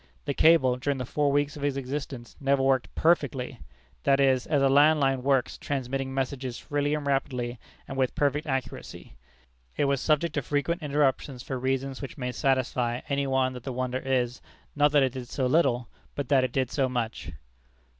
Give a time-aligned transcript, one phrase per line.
[0.25, 3.59] The cable, during the four weeks of its existence, never worked perfectly
[4.01, 8.47] that is, as a land line works, transmitting messages freely and rapidly, and with perfect
[8.47, 9.15] accuracy.
[9.77, 13.71] It was subject to frequent interruptions for reasons which may satisfy any one that the
[13.73, 14.41] wonder is,
[14.75, 17.31] not that it did so little, but that it did so much.